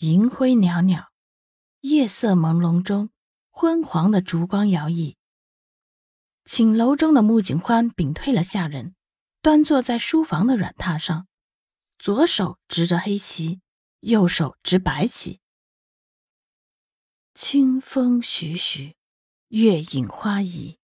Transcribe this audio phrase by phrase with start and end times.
[0.00, 1.06] 银辉袅袅，
[1.80, 3.08] 夜色朦胧中，
[3.48, 5.16] 昏黄的烛光摇曳。
[6.44, 8.94] 寝楼中的穆景欢屏退了下人，
[9.40, 11.26] 端坐在书房的软榻上，
[11.98, 13.62] 左手执着黑棋，
[14.00, 15.40] 右手执白棋。
[17.32, 18.96] 清风徐徐，
[19.48, 20.78] 月影花移，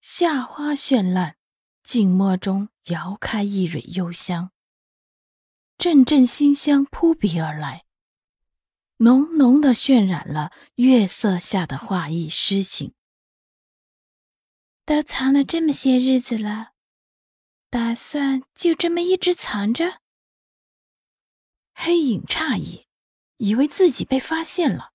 [0.00, 1.36] 夏花绚烂，
[1.84, 4.50] 静默中摇开一蕊幽香。
[5.78, 7.83] 阵阵馨香扑鼻而来，
[8.98, 12.94] 浓浓的渲染了月色下的画意诗情。
[14.84, 16.72] 都藏了这么些日子了，
[17.70, 20.00] 打算就这么一直藏着？
[21.74, 22.86] 黑影诧异，
[23.38, 24.92] 以为自己被发现了。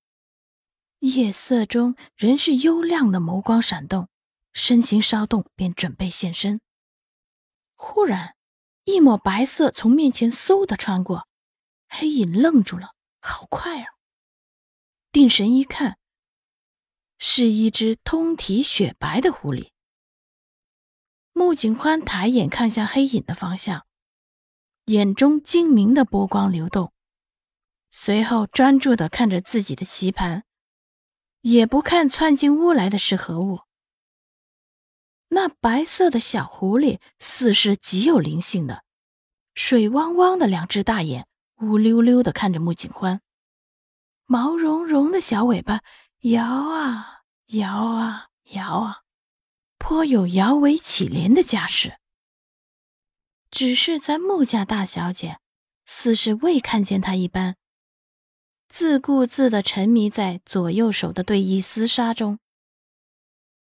[1.00, 4.10] 夜色中仍是幽亮的眸光闪动，
[4.54, 6.62] 身形稍动便准备现身。
[7.76, 8.36] 忽然。
[8.86, 11.28] 一抹白色从面前嗖的穿过，
[11.90, 13.94] 黑影愣住了，好快啊！
[15.12, 15.98] 定神一看，
[17.18, 19.72] 是一只通体雪白的狐狸。
[21.34, 23.86] 穆景欢抬眼看向黑影的方向，
[24.86, 26.92] 眼中精明的波光流动，
[27.92, 30.44] 随后专注的看着自己的棋盘，
[31.42, 33.62] 也不看窜进屋来的是何物。
[35.30, 38.84] 那白色的小狐狸似是极有灵性的，
[39.56, 41.29] 水汪汪的两只大眼
[41.62, 43.22] 乌溜溜的看着穆景欢，
[44.26, 45.82] 毛茸茸的小尾巴
[46.22, 49.02] 摇啊摇啊摇啊，
[49.78, 52.00] 颇有摇尾乞怜的架势。
[53.52, 55.40] 只是在穆家大小姐
[55.86, 57.56] 似是未看见他一般，
[58.68, 62.40] 自顾自的沉迷在左右手的对弈厮杀中。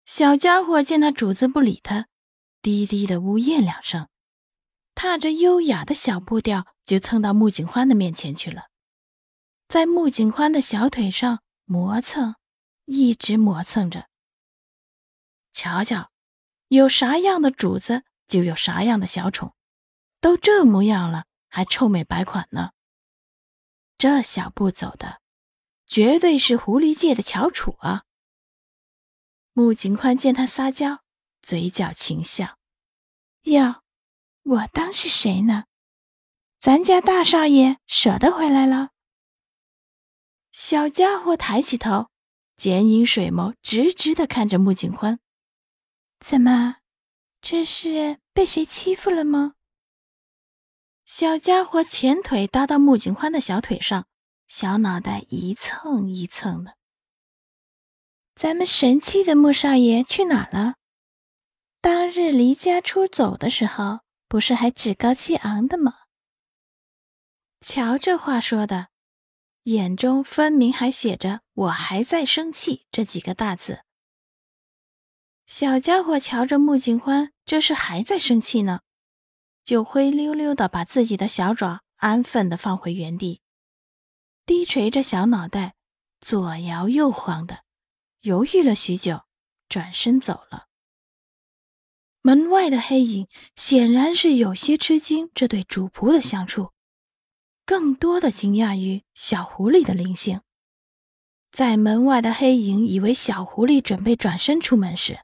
[0.05, 2.07] 小家伙见他主子不理他，
[2.61, 4.07] 低低的呜咽两声，
[4.95, 8.69] 踏着优雅的小步调就蹭到穆景欢的面前去了，
[9.67, 12.35] 在穆景欢的小腿上磨蹭，
[12.85, 14.07] 一直磨蹭着。
[15.51, 16.11] 瞧瞧，
[16.69, 19.53] 有啥样的主子就有啥样的小宠，
[20.19, 22.71] 都这模样了，还臭美白款呢。
[23.97, 25.21] 这小步走的，
[25.85, 28.03] 绝对是狐狸界的翘楚啊！
[29.53, 31.01] 穆景欢见他撒娇，
[31.41, 32.57] 嘴角轻笑
[33.43, 33.83] ：“哟，
[34.45, 35.65] 我当是谁呢？
[36.59, 38.91] 咱家大少爷舍得回来了。”
[40.53, 42.09] 小家伙抬起头，
[42.55, 45.19] 剪影水眸直直的看着穆景欢
[46.23, 46.77] ：“怎么，
[47.41, 49.55] 这是被谁欺负了吗？”
[51.05, 54.07] 小家伙前腿搭到穆景欢的小腿上，
[54.47, 56.77] 小脑袋一蹭一蹭的。
[58.35, 60.75] 咱们神气的穆少爷去哪了？
[61.81, 64.04] 当日离家出走的时候，
[64.35, 65.93] 不是还趾高气昂的吗？
[67.61, 68.89] 瞧这话说的，
[69.63, 73.85] 眼中分明还写着“我还在生气”这几个大字。
[75.45, 78.81] 小家伙瞧着穆景欢，这是还在生气呢，
[79.63, 83.39] 就灰溜溜的把自己的小爪安分的放回原地，
[84.45, 85.75] 低垂着小脑袋，
[86.19, 87.63] 左摇右晃的。
[88.19, 89.21] 犹豫了许久，
[89.69, 90.67] 转身走了。
[92.25, 96.71] 门外的黑影显然是有些吃惊这对主仆的相处，
[97.67, 100.41] 更多的惊讶于小狐狸的灵性。
[101.51, 105.19] 在门外的黑影以为小狐狸准备转身出门时，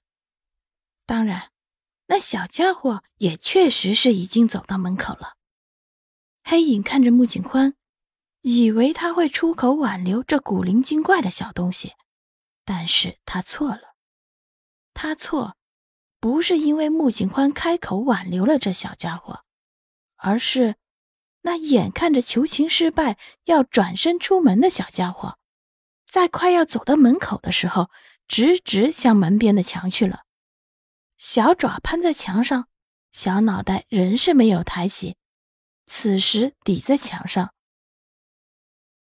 [1.08, 1.50] 当然，
[2.06, 5.38] 那小家伙也确实是已经走到门口了。
[6.44, 7.74] 黑影看着穆景宽，
[8.42, 11.94] 以为他会出口挽留这古灵精怪的小东西。
[12.64, 13.96] 但是他错了，
[14.94, 15.58] 他错，
[16.22, 19.44] 不是因为穆景欢开口挽留了这小家伙，
[20.18, 20.76] 而是
[21.42, 25.40] 那眼看着求情失败要转身出门的小家伙，
[26.08, 27.90] 在快要走到门口的时候，
[28.28, 30.26] 直直向门边的墙去了，
[31.18, 32.68] 小爪攀在墙上，
[33.12, 35.18] 小脑袋仍是没有抬起，
[35.88, 37.56] 此时抵在墙上，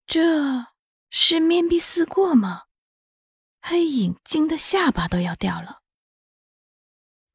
[0.08, 0.68] 这
[1.10, 2.64] 是面壁思过吗？
[3.62, 5.82] 黑影惊得下巴都要掉了。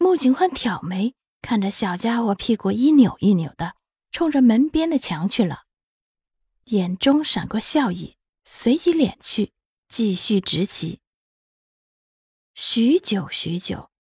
[0.04, 3.74] 穆景欢挑眉，看着小家伙屁股一扭一扭的，
[4.12, 5.62] 冲着门边的墙去了，
[6.64, 9.54] 眼中闪过笑意，随即敛去，
[9.88, 11.00] 继续执棋。
[12.52, 13.90] 许久许久，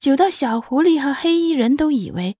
[0.00, 2.36] 久到小狐狸和黑衣人都以为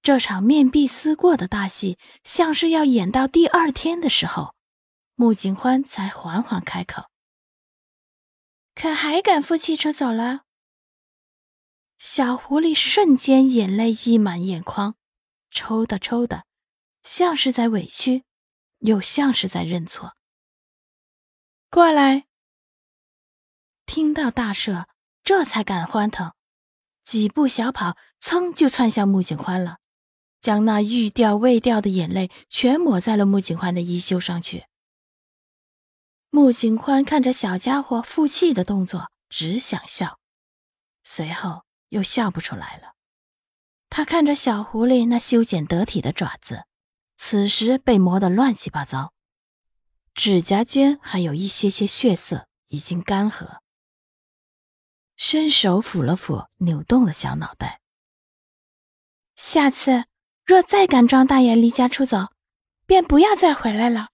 [0.00, 4.54] 这场面壁思过的大戏像是要演到第二天的时候，
[5.14, 7.10] 穆景欢才缓缓开口
[8.74, 10.44] ：“可还敢负气出走了？”
[12.02, 14.94] 小狐狸瞬间眼泪溢满眼眶，
[15.50, 16.46] 抽的抽的，
[17.02, 18.24] 像是在委屈，
[18.78, 20.16] 又像是在认错。
[21.68, 22.24] 过来。
[23.84, 24.86] 听到大赦，
[25.22, 26.32] 这才敢欢腾，
[27.04, 29.76] 几步小跑，噌就窜向穆景欢了，
[30.40, 34.64] 将那欲掉未掉的眼泪全抹在了穆景欢的衣袖上去。
[36.30, 40.18] 穆景欢看着小家伙负气的动作，只想笑，
[41.04, 42.94] 随后又笑不出来了。
[43.88, 46.64] 他看着小狐狸那修剪得体的爪子，
[47.16, 49.12] 此时被磨得乱七八糟，
[50.14, 53.58] 指甲间还有一些些血色，已经干涸。
[55.16, 57.80] 伸手抚了抚扭动的小脑袋。
[59.36, 60.04] 下次
[60.46, 62.28] 若再敢装大爷离家出走，
[62.86, 64.08] 便不要再回来了。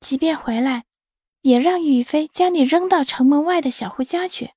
[0.00, 0.84] 即便回来，
[1.42, 4.52] 也让雨飞将你扔到城门外的小户家去。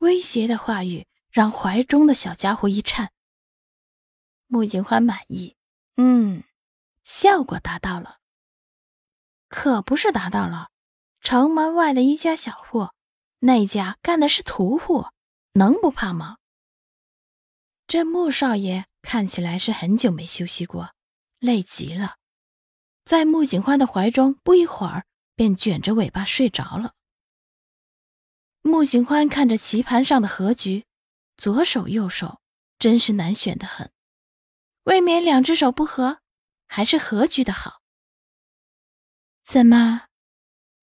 [0.00, 3.12] 威胁的话语让怀中的小家伙一颤。
[4.46, 5.56] 穆景欢满意，
[5.96, 6.42] 嗯，
[7.04, 8.18] 效果达到了。
[9.48, 10.70] 可不是达到了，
[11.20, 12.88] 城门外的一家小户。
[13.40, 15.06] 那家干的是屠户，
[15.52, 16.38] 能不怕吗？
[17.86, 20.94] 这穆少爷看起来是很久没休息过，
[21.38, 22.16] 累极了，
[23.04, 25.04] 在穆景欢的怀中，不一会儿
[25.34, 26.94] 便卷着尾巴睡着了。
[28.62, 30.84] 穆景欢看着棋盘上的和局，
[31.36, 32.40] 左手右手
[32.78, 33.90] 真是难选的很，
[34.84, 36.20] 未免两只手不和，
[36.68, 37.80] 还是和局的好。
[39.42, 40.06] 怎么？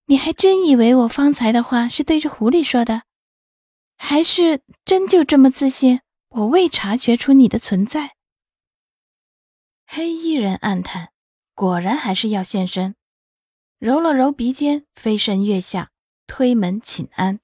[0.05, 3.03] 你还真以为我方才的话是对着狐狸说的，
[3.97, 6.01] 还是真就这么自信？
[6.29, 8.15] 我未察觉出你的存在。
[9.85, 11.11] 黑衣人暗叹，
[11.53, 12.95] 果然还是要现身，
[13.79, 15.91] 揉了揉鼻尖，飞身跃下，
[16.25, 17.39] 推门请安。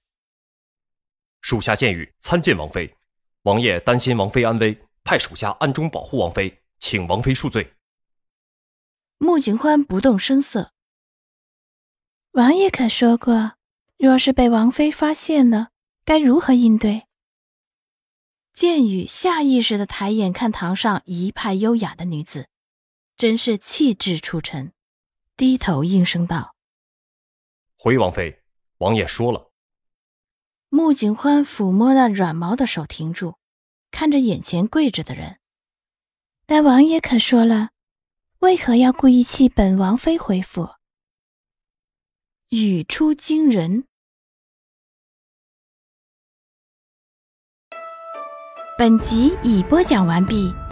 [1.44, 2.96] 属下见雨参见王妃，
[3.42, 7.74] 王爷担心王妃安危，派属下暗中保护王妃，请王妃恕罪。
[9.18, 10.72] 穆景欢不动声色。
[12.32, 13.58] 王爷可说过，
[13.98, 15.72] 若是被王妃发现了，
[16.06, 17.08] 该如何应对？
[18.54, 22.48] 剑雨下意识的抬眼看堂上一派优雅的女子，
[23.18, 24.72] 真是气质出尘，
[25.36, 26.56] 低头应声道
[27.78, 28.42] ：“回王妃，
[28.78, 29.52] 王爷说了。”
[30.74, 33.36] 穆景欢抚摸那软毛的手停住，
[33.92, 35.38] 看着眼前跪着的人。
[36.48, 37.70] 但王爷可说了，
[38.40, 40.68] 为何要故意气本王妃回府？
[42.50, 43.86] 语出惊人。
[48.76, 50.63] 本集已播讲完毕。